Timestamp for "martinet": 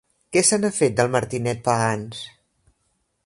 1.17-1.61